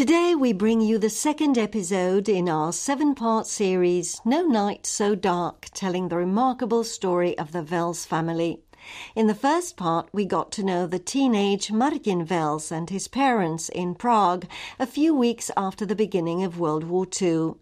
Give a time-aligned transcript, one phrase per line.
[0.00, 5.14] Today we bring you the second episode in our seven part series, No Night So
[5.14, 8.62] Dark, telling the remarkable story of the Wels family.
[9.14, 13.68] In the first part, we got to know the teenage Martin Wels and his parents
[13.68, 14.46] in Prague
[14.78, 17.56] a few weeks after the beginning of World War II.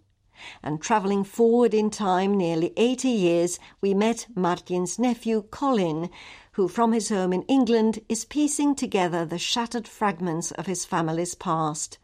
[0.63, 6.09] And travelling forward in time nearly 80 years, we met Martin's nephew Colin,
[6.53, 11.35] who from his home in England is piecing together the shattered fragments of his family's
[11.35, 11.99] past.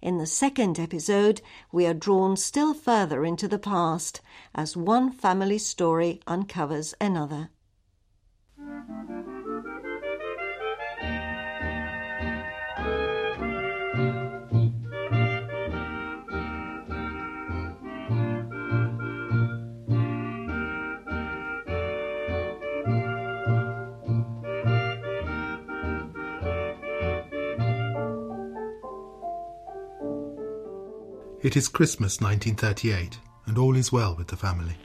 [0.00, 1.40] In the second episode,
[1.72, 4.20] we are drawn still further into the past
[4.54, 7.50] as one family story uncovers another.
[31.58, 34.76] Is Christmas 1938, and all is well with the family.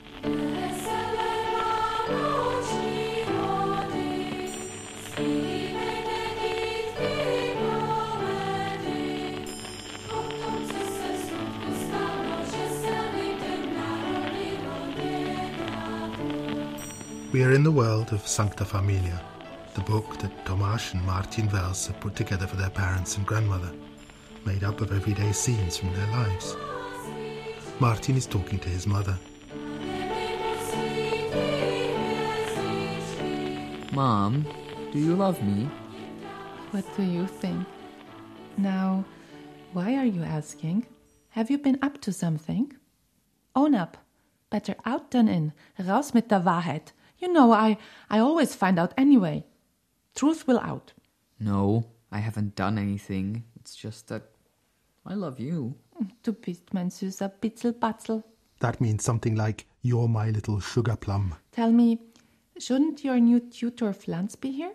[17.31, 19.22] We are in the world of Sancta Familia,
[19.76, 23.72] the book that Tomasz and Martin Wels have put together for their parents and grandmother,
[24.45, 26.55] made up of everyday scenes from their lives.
[27.80, 29.17] Martin is talking to his mother.
[33.94, 34.45] Mom,
[34.91, 35.69] do you love me?
[36.71, 37.67] What do you think?
[38.58, 39.05] Now,
[39.73, 40.88] why are you asking?
[41.30, 42.73] Have you been up to something?
[43.55, 43.97] Own up.
[44.49, 45.53] Better out than in.
[45.80, 46.94] Raus mit der Wahrheit.
[47.19, 47.77] You know, I,
[48.09, 49.45] I always find out anyway.
[50.16, 50.94] Truth will out.
[51.39, 53.44] No, I haven't done anything.
[53.55, 54.33] It's just that
[55.06, 55.76] I love you.
[56.23, 58.23] Du bist mein süßer Bitzelbatzel.
[58.59, 61.36] That means something like, You're my little sugar plum.
[61.52, 62.00] Tell me,
[62.58, 64.73] shouldn't your new tutor Flans be here?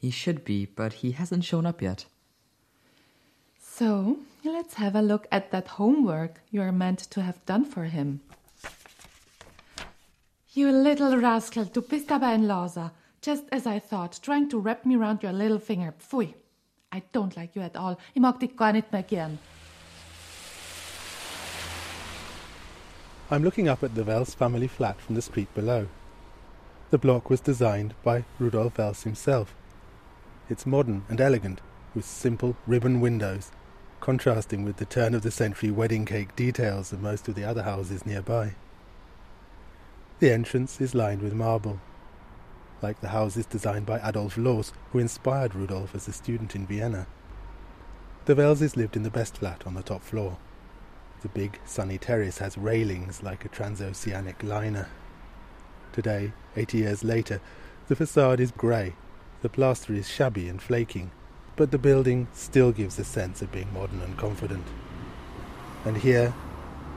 [0.00, 2.06] He should be, but he hasn't shown up yet.
[3.60, 8.20] So, let's have a look at that homework you're meant to have done for him.
[10.52, 12.92] You little rascal, du bist aber ein Loser.
[13.22, 15.94] Just as I thought, trying to wrap me round your little finger.
[15.98, 16.34] Pfui.
[16.92, 17.96] I don't like you at all.
[18.14, 19.38] Ich mag dich gar nicht mehr gern.
[23.30, 25.88] I'm looking up at the Wels family flat from the street below.
[26.90, 29.54] The block was designed by Rudolf Wels himself.
[30.50, 31.62] It's modern and elegant,
[31.94, 33.50] with simple ribbon windows,
[34.00, 37.62] contrasting with the turn of the century wedding cake details of most of the other
[37.62, 38.56] houses nearby.
[40.20, 41.80] The entrance is lined with marble,
[42.82, 47.06] like the houses designed by Adolf Loos, who inspired Rudolf as a student in Vienna.
[48.26, 50.36] The Velses lived in the best flat on the top floor.
[51.24, 54.90] The big sunny terrace has railings like a transoceanic liner.
[55.94, 57.40] Today, eighty years later,
[57.88, 58.92] the facade is grey,
[59.40, 61.12] the plaster is shabby and flaking,
[61.56, 64.66] but the building still gives a sense of being modern and confident.
[65.86, 66.34] And here,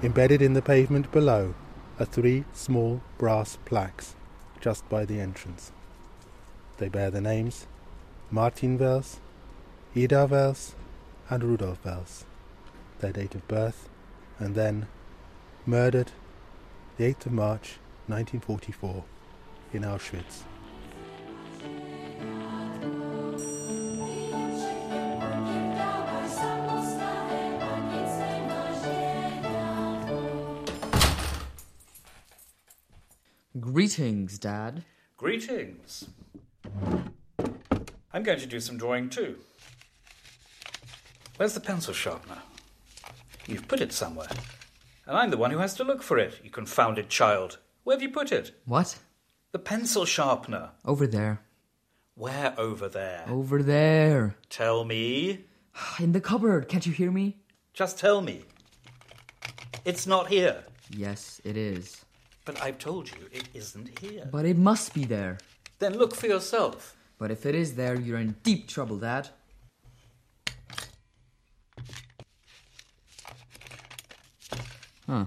[0.03, 1.55] embedded in the pavement below,
[1.97, 4.13] are three small brass plaques
[4.59, 5.71] just by the entrance.
[6.79, 7.65] They bear the names
[8.29, 9.21] Martin Wels,
[9.95, 10.75] Ida Wels,
[11.29, 12.25] and Rudolf Wels,
[12.99, 13.87] their date of birth,
[14.39, 14.87] and then
[15.65, 16.11] murdered
[16.97, 19.03] the 8th of March 1944
[19.73, 20.43] in Auschwitz.
[33.59, 34.83] Greetings, Dad.
[35.17, 36.09] Greetings.
[38.13, 39.37] I'm going to do some drawing too.
[41.37, 42.41] Where's the pencil sharpener?
[43.47, 44.27] You've put it somewhere.
[45.05, 47.59] And I'm the one who has to look for it, you confounded child.
[47.83, 48.51] Where have you put it?
[48.65, 48.97] What?
[49.53, 50.71] The pencil sharpener.
[50.83, 51.39] Over there.
[52.15, 53.25] Where over there?
[53.29, 54.35] Over there.
[54.49, 55.45] Tell me.
[55.99, 56.67] In the cupboard.
[56.67, 57.37] Can't you hear me?
[57.73, 58.43] Just tell me.
[59.85, 60.63] It's not here.
[60.89, 62.03] Yes, it is.
[62.43, 64.27] But I've told you it isn't here.
[64.31, 65.37] But it must be there.
[65.79, 66.95] Then look for yourself.
[67.17, 69.29] But if it is there, you're in deep trouble, Dad.
[75.07, 75.25] Huh.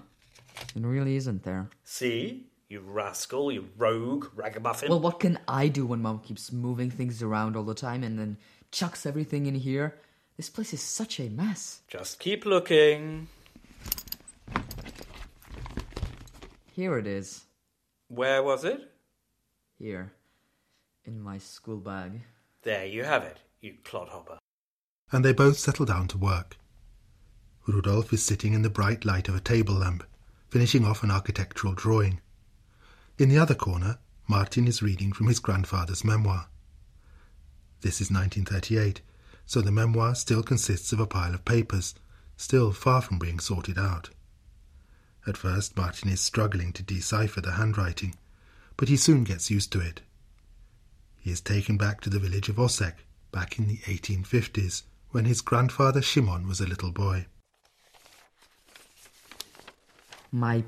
[0.77, 1.69] It really isn't there.
[1.85, 2.47] See?
[2.69, 4.91] You rascal, you rogue, ragamuffin.
[4.91, 8.19] Well, what can I do when Mom keeps moving things around all the time and
[8.19, 8.37] then
[8.71, 9.97] chucks everything in here?
[10.37, 11.81] This place is such a mess.
[11.88, 13.27] Just keep looking.
[16.73, 17.44] Here it is.
[18.09, 18.93] Where was it?
[19.79, 20.12] Here.
[21.05, 22.21] In my school bag.
[22.62, 24.38] There you have it, you clodhopper.
[25.11, 26.56] And they both settle down to work.
[27.71, 30.03] Rudolf is sitting in the bright light of a table lamp,
[30.49, 32.21] finishing off an architectural drawing.
[33.17, 36.49] In the other corner, Martin is reading from his grandfather's memoir.
[37.83, 39.01] This is 1938,
[39.47, 41.95] so the memoir still consists of a pile of papers,
[42.37, 44.11] still far from being sorted out.
[45.27, 48.17] At first, Martin is struggling to decipher the handwriting,
[48.77, 50.01] but he soon gets used to it.
[51.19, 52.95] He is taken back to the village of Osek,
[53.31, 57.27] back in the 1850s, when his grandfather Shimon was a little boy.
[60.32, 60.65] My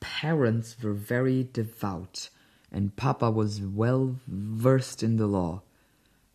[0.00, 2.28] parents were very devout,
[2.70, 5.62] and Papa was well versed in the law.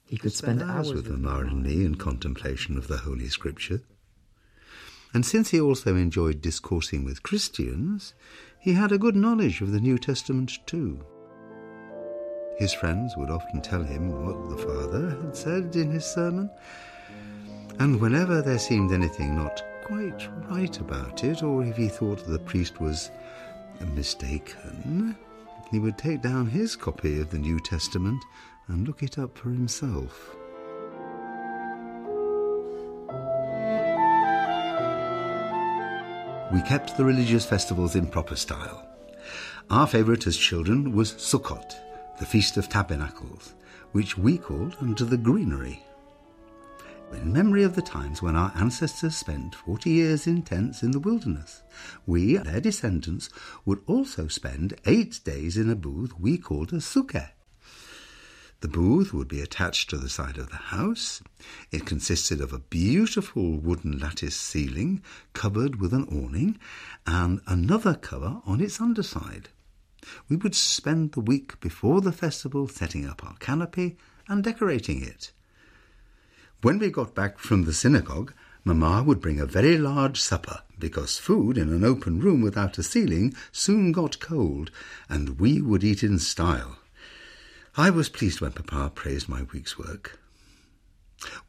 [0.06, 3.82] He could spend, spend hours with Mamma and me in contemplation of the Holy Scripture.
[5.14, 8.14] And since he also enjoyed discoursing with Christians,
[8.60, 11.06] he had a good knowledge of the New Testament too.
[12.58, 16.50] His friends would often tell him what the Father had said in his sermon,
[17.80, 22.40] and whenever there seemed anything not quite right about it, or if he thought the
[22.40, 23.12] priest was
[23.94, 25.16] mistaken,
[25.72, 28.24] he would take down his copy of the New Testament
[28.68, 30.36] and look it up for himself.
[36.54, 38.88] We kept the religious festivals in proper style.
[39.70, 41.76] Our favourite as children was Sukkot,
[42.20, 43.56] the Feast of Tabernacles,
[43.92, 45.84] which we called Under the Greenery.
[47.16, 51.00] In memory of the times when our ancestors spent 40 years in tents in the
[51.00, 51.64] wilderness,
[52.06, 53.30] we, their descendants,
[53.66, 57.30] would also spend eight days in a booth we called a sukkah.
[58.62, 61.22] The booth would be attached to the side of the house.
[61.72, 65.02] It consisted of a beautiful wooden lattice ceiling
[65.34, 66.60] covered with an awning
[67.06, 69.50] and another cover on its underside.
[70.30, 75.32] We would spend the week before the festival setting up our canopy and decorating it.
[76.64, 78.34] When we got back from the synagogue,
[78.64, 82.84] Mamma would bring a very large supper because food in an open room without a
[82.84, 84.72] ceiling soon got cold,
[85.10, 86.78] and we would eat in style.
[87.76, 90.18] I was pleased when Papa praised my week's work.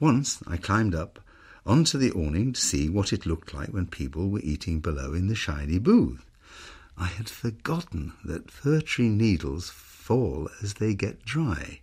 [0.01, 1.21] Once I climbed up
[1.65, 5.29] onto the awning to see what it looked like when people were eating below in
[5.29, 6.29] the shiny booth.
[6.99, 11.83] I had forgotten that fir tree needles fall as they get dry,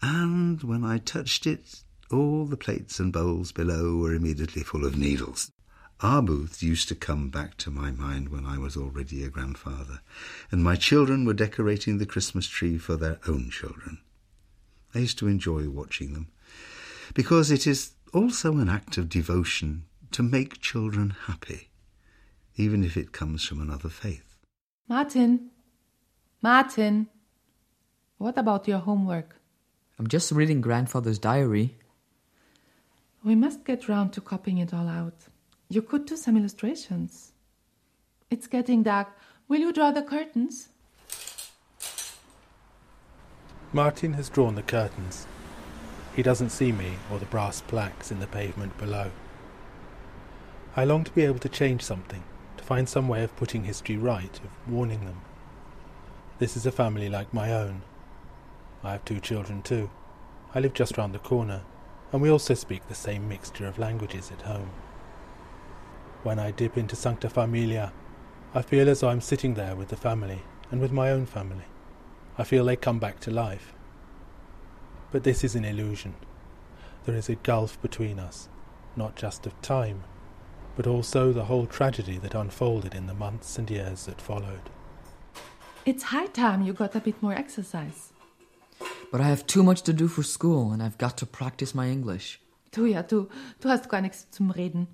[0.00, 4.96] and when I touched it, all the plates and bowls below were immediately full of
[4.96, 5.50] needles.
[6.00, 10.00] Our booths used to come back to my mind when I was already a grandfather,
[10.50, 13.98] and my children were decorating the Christmas tree for their own children.
[14.94, 16.28] I used to enjoy watching them,
[17.14, 21.70] because it is also an act of devotion to make children happy,
[22.56, 24.36] even if it comes from another faith.
[24.88, 25.50] Martin,
[26.42, 27.08] Martin,
[28.18, 29.36] what about your homework?
[29.98, 31.76] I'm just reading grandfather's diary.
[33.26, 35.26] We must get round to copying it all out.
[35.68, 37.32] You could do some illustrations.
[38.30, 39.08] It's getting dark.
[39.48, 40.68] Will you draw the curtains?
[43.72, 45.26] Martin has drawn the curtains.
[46.14, 49.10] He doesn't see me or the brass plaques in the pavement below.
[50.76, 52.22] I long to be able to change something,
[52.58, 55.20] to find some way of putting history right, of warning them.
[56.38, 57.82] This is a family like my own.
[58.84, 59.90] I have two children too.
[60.54, 61.62] I live just round the corner,
[62.12, 64.70] and we also speak the same mixture of languages at home.
[66.22, 67.92] When I dip into Sancta Familia,
[68.54, 71.64] I feel as though I'm sitting there with the family and with my own family.
[72.38, 73.72] I feel they come back to life.
[75.12, 76.14] But this is an illusion.
[77.04, 78.48] There is a gulf between us,
[78.96, 80.02] not just of time,
[80.74, 84.70] but also the whole tragedy that unfolded in the months and years that followed.
[85.84, 88.12] It's high time you got a bit more exercise.
[89.10, 91.88] But I have too much to do for school and I've got to practice my
[91.88, 92.40] English.
[92.72, 93.28] Du ja, du,
[93.60, 94.88] du hast gar nichts zum Reden.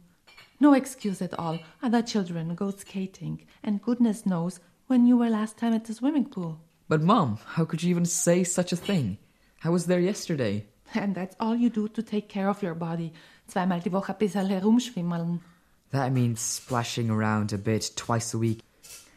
[0.61, 1.59] No excuse at all.
[1.83, 6.27] Other children go skating, and goodness knows when you were last time at the swimming
[6.27, 6.61] pool.
[6.89, 9.19] But, Mom, how could you even say such a thing?
[9.65, 10.67] I was there yesterday.
[10.95, 13.13] And that's all you do to take care of your body.
[13.49, 15.41] Zweimal die Woche ein bisschen herumschwimmeln.
[15.91, 18.61] That means splashing around a bit twice a week.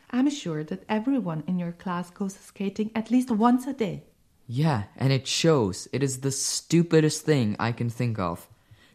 [0.10, 4.04] I'm sure that everyone in your class goes skating at least once a day.
[4.48, 5.88] Yeah, and it shows.
[5.92, 8.48] It is the stupidest thing I can think of.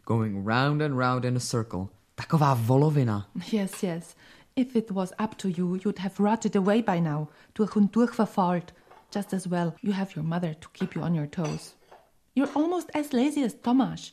[0.05, 1.91] Going round and round in a circle.
[2.17, 3.25] Taková volovina.
[3.49, 4.15] Yes, yes.
[4.55, 7.29] If it was up to you, you'd have rotted away by now.
[7.53, 8.71] Durch und durch verfault.
[9.11, 11.75] Just as well, you have your mother to keep you on your toes.
[12.33, 14.11] You're almost as lazy as Tomasz.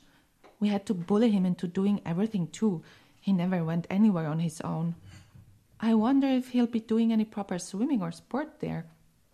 [0.59, 2.83] We had to bully him into doing everything too.
[3.21, 4.97] He never went anywhere on his own.
[5.81, 8.87] I wonder if he'll be doing any proper swimming or sport there.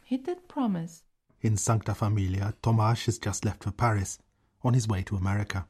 [0.04, 1.02] He did promise.
[1.44, 4.18] In Sancta Familia, Tomasz has just left for Paris,
[4.62, 5.66] on his way to America.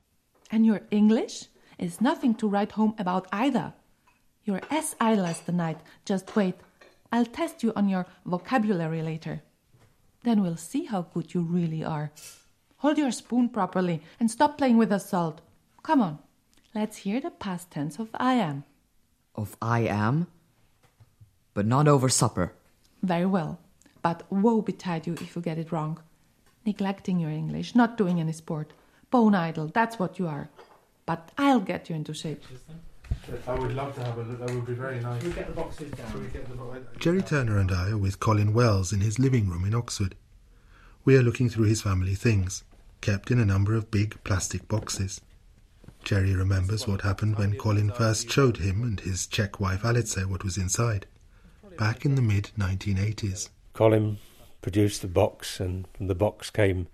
[0.52, 1.48] And your English?
[1.78, 3.72] is nothing to write home about either.
[4.44, 5.78] You're as idle as the night.
[6.04, 6.54] Just wait.
[7.10, 9.42] I'll test you on your vocabulary later.
[10.22, 12.12] Then we'll see how good you really are.
[12.76, 15.40] Hold your spoon properly and stop playing with the salt.
[15.82, 16.20] Come on,
[16.72, 18.62] let's hear the past tense of I am.
[19.34, 20.28] Of I am,
[21.52, 22.52] but not over supper.
[23.02, 23.58] Very well,
[24.04, 25.98] but woe betide you if you get it wrong.
[26.66, 28.74] Neglecting your English, not doing any sport.
[29.10, 30.50] Bone idle, that's what you are.
[31.06, 32.44] But I'll get you into shape.
[33.46, 34.40] I would love to have a look.
[34.40, 35.22] That would be very nice.
[35.22, 36.30] We get the boxes down.
[36.36, 40.16] Uh, Jerry Turner and I are with Colin Wels in his living room in Oxford.
[41.06, 42.62] We are looking through his family things,
[43.00, 45.22] kept in a number of big plastic boxes.
[46.02, 50.44] Jerry remembers what happened when Colin first showed him and his Czech wife Alice what
[50.44, 51.06] was inside,
[51.78, 53.48] back in the mid 1980s.
[53.74, 54.18] Colin
[54.62, 56.86] produced the box, and from the box came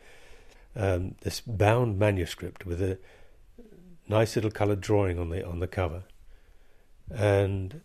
[0.74, 2.98] um, this bound manuscript with a
[4.08, 6.02] nice little coloured drawing on the on the cover,
[7.14, 7.80] and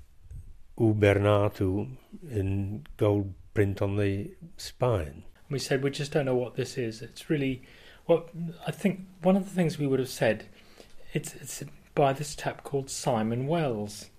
[0.77, 1.97] U
[2.29, 5.23] in gold print on the spine.
[5.49, 7.01] We said we just don't know what this is.
[7.01, 7.61] It's really,
[8.07, 8.25] well,
[8.65, 10.45] I think one of the things we would have said,
[11.13, 14.09] it's it's by this chap called Simon Wels.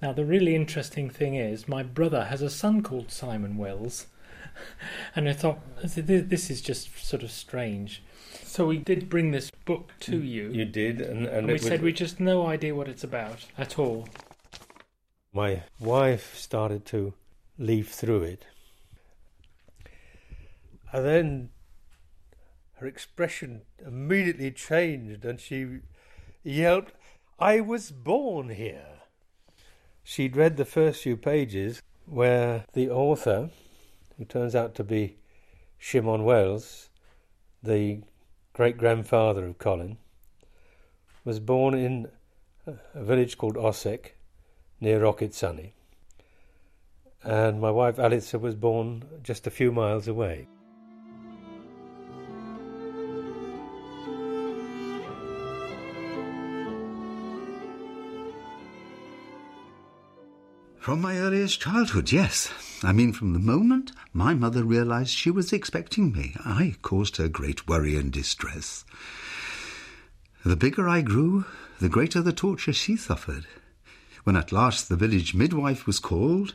[0.00, 4.06] Now the really interesting thing is, my brother has a son called Simon Wels,
[5.16, 8.02] and I thought this is just sort of strange.
[8.44, 10.50] So we did bring this book to you.
[10.50, 13.46] You did, and, and, and we said was- we just no idea what it's about
[13.56, 14.08] at all.
[15.32, 17.14] my wife started to
[17.58, 18.44] leaf through it.
[20.92, 21.50] And then
[22.74, 25.78] her expression immediately changed and she
[26.42, 26.92] yelped,
[27.38, 28.86] I was born here.
[30.02, 33.50] She'd read the first few pages where the author,
[34.22, 35.16] who turns out to be
[35.78, 36.90] Shimon Wels,
[37.60, 38.02] the
[38.52, 39.96] great grandfather of Colin,
[41.24, 42.06] was born in
[42.64, 44.12] a village called Osek
[44.80, 45.72] near Rokycany.
[47.24, 50.46] And my wife Alice was born just a few miles away.
[60.78, 62.52] From my earliest childhood, yes.
[62.84, 67.28] I mean, from the moment my mother realized she was expecting me, I caused her
[67.28, 68.84] great worry and distress.
[70.44, 71.44] The bigger I grew,
[71.80, 73.46] the greater the torture she suffered.
[74.24, 76.54] When at last the village midwife was called,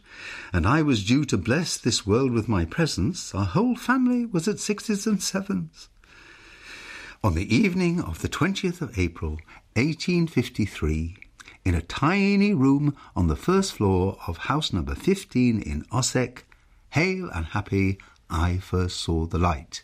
[0.52, 4.48] and I was due to bless this world with my presence, our whole family was
[4.48, 5.90] at sixes and sevens.
[7.24, 9.40] On the evening of the 20th of April,
[9.76, 11.18] 1853,
[11.68, 16.44] in a tiny room on the first floor of house number 15 in Osek,
[16.92, 17.98] hale and happy,
[18.30, 19.84] I first saw the light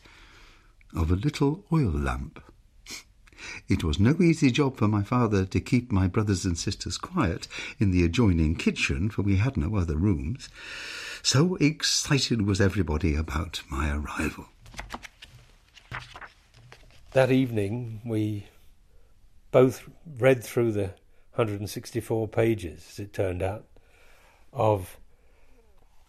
[0.95, 2.41] of a little oil lamp.
[3.67, 7.49] It was no easy job for my father to keep my brothers and sisters quiet
[7.79, 10.47] in the adjoining kitchen, for we had no other rooms.
[11.21, 14.45] So excited was everybody about my arrival.
[17.11, 18.47] That evening, we
[19.51, 19.83] both
[20.17, 20.93] read through the
[21.35, 23.65] 164 pages, as it turned out,
[24.51, 24.97] of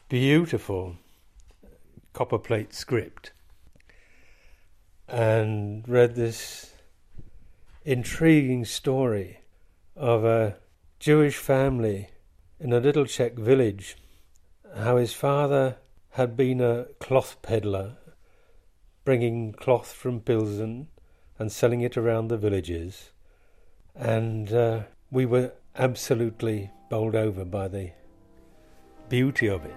[0.08, 0.96] beautiful
[2.12, 3.32] copperplate script
[5.08, 6.74] and read this
[7.84, 9.40] intriguing story
[9.96, 10.56] of a
[10.98, 12.08] Jewish family
[12.60, 13.96] in a little Czech village,
[14.76, 15.76] how his father
[16.10, 17.96] had been a cloth peddler,
[19.04, 20.88] bringing cloth from Pilsen
[21.38, 23.10] and selling it around the villages.
[23.94, 24.82] And uh,
[25.14, 27.92] we were absolutely bowled over by the
[29.08, 29.72] beauty of it.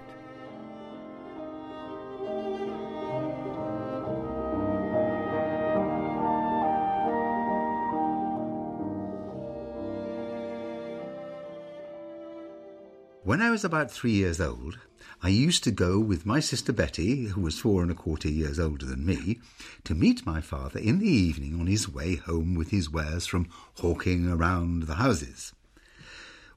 [13.22, 14.80] When I was about three years old,
[15.20, 18.60] I used to go with my sister Betty, who was four and a quarter years
[18.60, 19.40] older than me,
[19.82, 23.48] to meet my father in the evening on his way home with his wares from
[23.74, 25.52] hawking around the houses.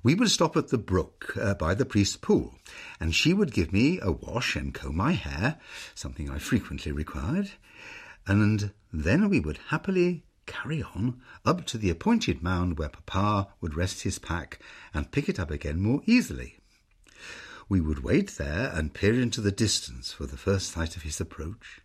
[0.03, 2.53] We would stop at the brook uh, by the priest's pool,
[2.99, 5.57] and she would give me a wash and comb my hair,
[5.95, 7.49] something I frequently required,
[8.27, 13.75] and then we would happily carry on up to the appointed mound where Papa would
[13.75, 14.59] rest his pack
[14.93, 16.60] and pick it up again more easily.
[17.71, 21.21] We would wait there and peer into the distance for the first sight of his
[21.21, 21.79] approach,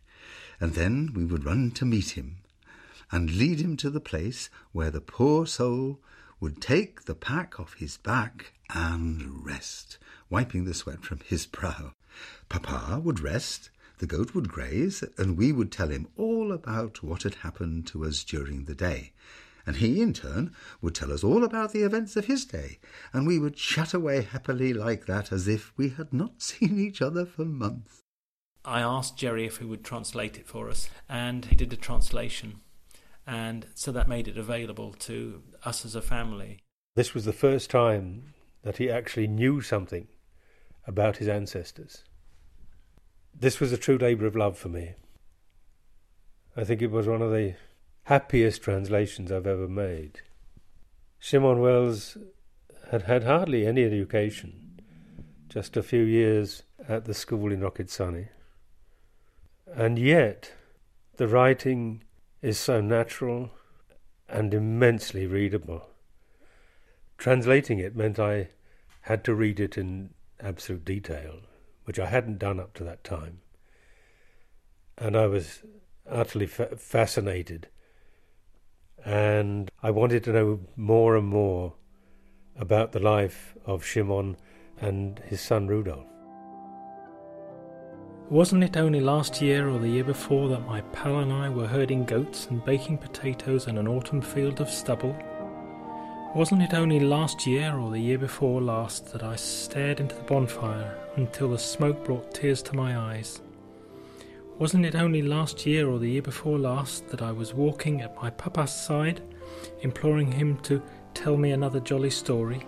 [0.58, 2.38] and then we would run to meet him
[3.12, 6.00] and lead him to the place where the poor soul
[6.40, 11.92] would take the pack off his back and rest, wiping the sweat from his brow.
[12.48, 17.22] Papa would rest, the goat would graze, and we would tell him all about what
[17.22, 19.12] had happened to us during the day,
[19.66, 22.78] and he, in turn, would tell us all about the events of his day,
[23.12, 27.02] and we would chat away happily like that as if we had not seen each
[27.02, 28.00] other for months.
[28.64, 32.60] I asked Jerry if he would translate it for us, and he did a translation.
[33.26, 36.60] And so that made it available to us as a family.
[36.94, 40.08] This was the first time that he actually knew something
[40.86, 42.04] about his ancestors.
[43.34, 44.94] This was a true labour of love for me.
[46.56, 47.54] I think it was one of the
[48.06, 50.20] happiest translations I've ever made.
[51.18, 52.16] Simon Wels
[52.92, 54.80] had had hardly any education,
[55.48, 58.28] just a few years at the school in Rokycany.
[59.74, 60.52] And yet,
[61.16, 62.04] the writing
[62.42, 63.50] is so natural
[64.28, 65.88] and immensely readable.
[67.18, 68.50] Translating it meant I
[69.00, 71.40] had to read it in absolute detail,
[71.86, 73.40] which I hadn't done up to that time.
[74.96, 75.62] And I was
[76.08, 77.66] utterly fa- fascinated.
[79.06, 81.74] And I wanted to know more and more
[82.58, 84.36] about the life of Shimon
[84.80, 86.04] and his son Rudolf.
[88.28, 91.68] Wasn't it only last year or the year before that my pal and I were
[91.68, 95.16] herding goats and baking potatoes in an autumn field of stubble?
[96.34, 100.22] Wasn't it only last year or the year before last that I stared into the
[100.22, 103.40] bonfire until the smoke brought tears to my eyes?
[104.58, 108.16] Wasn't it only last year or the year before last that I was walking at
[108.16, 109.20] my papa's side,
[109.82, 110.82] imploring him to
[111.12, 112.66] tell me another jolly story?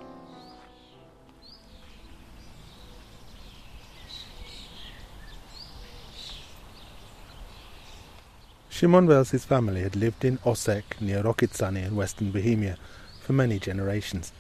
[8.69, 12.77] Shimon Wels's family had lived in Osek near Rokycany in western Bohemia
[13.23, 14.33] for many generations.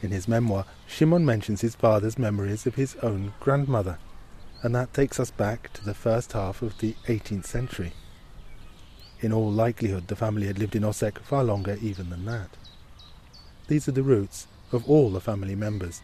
[0.00, 3.98] In his memoir, Shimon mentions his father's memories of his own grandmother,
[4.62, 7.92] and that takes us back to the first half of the 18th century.
[9.20, 12.50] In all likelihood, the family had lived in Osek far longer even than that.
[13.68, 16.02] These are the roots of all the family members,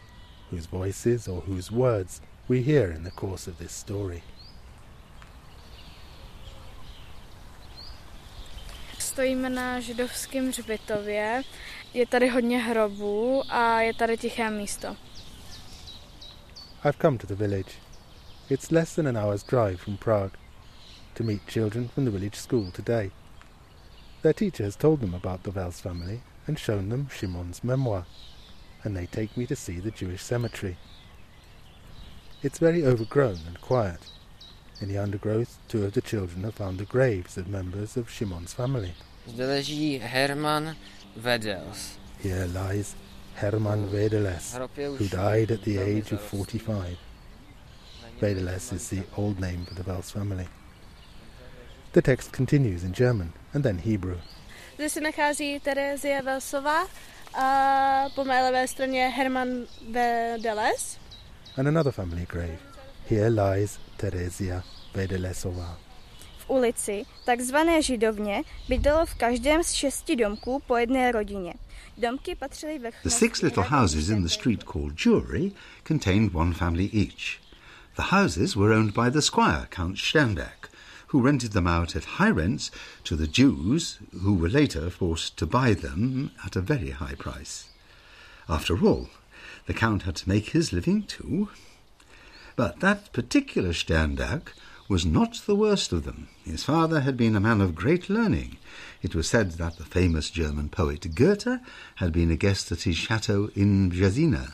[0.51, 4.23] whose voices or whose words we hear in the course of this story.
[8.99, 11.43] Stojíme na židovském hřbitově,
[11.95, 14.97] je tady hodně hrobů a je tady tiché místo.
[16.85, 17.84] I've come to the village.
[18.51, 20.33] It's less than an hour's drive from Prague
[21.15, 23.11] to meet children from the village school today.
[24.21, 28.05] Their teacher has told them about the Wels family and shown them Shimon's memoir,
[28.83, 30.77] and they take me to see the Jewish cemetery.
[32.43, 34.01] It's very overgrown and quiet.
[34.79, 38.53] In the undergrowth, two of the children have found the graves of members of Shimon's
[38.53, 38.93] family.
[39.99, 40.77] Herman.
[42.21, 42.95] Here lies
[43.37, 44.55] Herman Vedeles,
[44.99, 46.99] who died at the age of 45.
[48.25, 50.47] Vedeles is the old name for the Wels family.
[51.93, 54.19] The text continues in German and then Hebrew.
[54.75, 56.87] Zde se nachází Terezie Velsová
[57.35, 59.49] a po mé levé straně Herman
[59.91, 60.99] Vedeles.
[61.57, 62.59] And another family grave.
[63.11, 64.63] Here lies Teresia
[64.95, 65.79] Vedelesová.
[66.39, 71.55] V ulici, takzvané Židovně, bydlelo v každém z šesti domků po jedné rodině.
[71.99, 75.53] Domky patřily ve The six little houses in the street called Jewry
[75.89, 77.44] contained one family each.
[77.97, 80.69] The houses were owned by the squire, Count Sternberg,
[81.09, 82.73] who rented them out at high rents
[83.05, 87.69] to the Jews, who were later forced to buy them at a very high price.
[88.49, 89.11] After all,
[89.67, 91.51] the Count had to make his living too.
[92.57, 94.51] But that particular Sternberg
[94.89, 96.29] was not the worst of them.
[96.45, 98.59] His father had been a man of great learning.
[99.03, 101.61] It was said that the famous German poet Goethe
[101.97, 104.53] had been a guest at his chateau in Brzezina.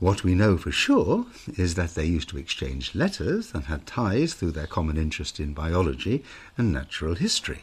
[0.00, 4.32] What we know for sure is that they used to exchange letters and had ties
[4.32, 6.22] through their common interest in biology
[6.56, 7.58] and natural history.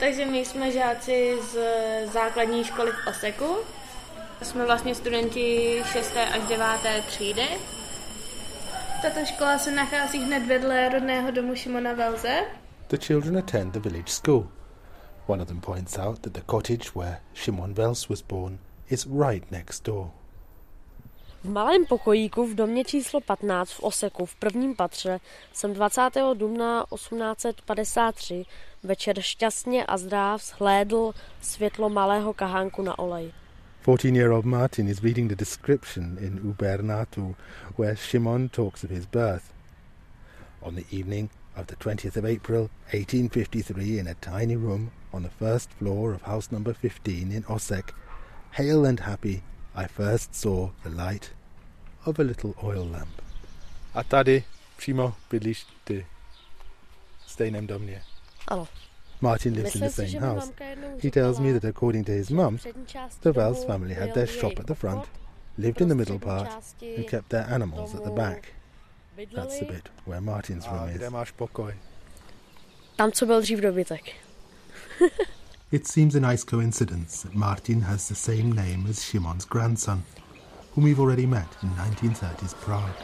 [0.00, 3.56] Takže my jsme žáci z eh, základní školy v Oseku.
[4.42, 6.16] Jsme vlastně studenti 6.
[6.16, 6.66] až 9.
[7.06, 7.48] třídy.
[9.02, 12.44] Tato škola se nachází hned vedle rodného domu Šimona Velze.
[12.88, 14.48] The children attend the village school.
[15.26, 18.58] One of them points out that the cottage where Shimon Wels was born
[18.90, 20.10] is right next door.
[21.44, 25.20] V malém pokojíku v domě číslo 15 v Oseku v prvním patře
[25.52, 26.00] jsem 20.
[26.34, 28.44] dubna 1853
[28.82, 33.32] večer šťastně a zdrav shlédl světlo malého kahánku na olej.
[33.84, 37.34] 14-year-old Martin is reading the description in Ubernatu,
[37.78, 39.42] where Shimon talks of his birth.
[40.60, 45.30] On the evening of the 20th of April, 1853, in a tiny room on the
[45.38, 47.92] first floor of house number 15 in Osek,
[48.52, 49.42] hale and happy,
[49.74, 51.30] I first saw the light
[52.06, 53.22] of a little oil lamp.
[53.94, 54.44] A tady
[54.76, 56.06] přímo bydlíš ty
[57.26, 58.02] stejném domě?
[58.48, 58.68] Ano.
[59.20, 60.52] Martin lives in the Myslel si, že same house.
[61.02, 62.72] He tells me that according to his mum, the
[63.22, 65.04] domu Wels family had their shop at the front,
[65.58, 66.48] lived in the middle part,
[66.96, 68.52] and kept their animals at the back.
[69.34, 71.00] That's the bit where Martin's room is.
[72.96, 74.02] tam, co byl dřív dobytek.
[75.72, 80.04] It seems a nice coincidence that Martin has the same name as Shimon's grandson,
[80.72, 82.94] whom we've already met in 1930s Prague.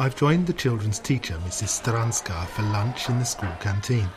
[0.00, 1.80] I've joined the children's teacher, Mrs.
[1.80, 4.08] Stranska, for lunch in the school canteen.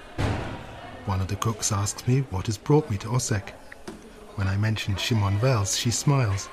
[1.06, 3.52] One of the cooks asks me what has brought me to Osek.
[4.34, 6.50] When I mention Shimon Vels, she smiles.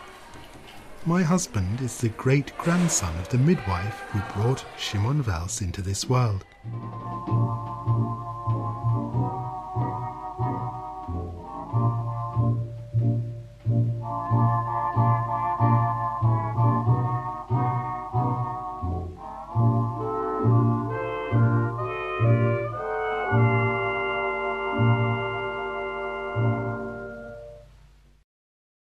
[1.07, 6.11] My husband is the great grandson of the midwife who brought Shimon Vels into this
[6.11, 6.45] world.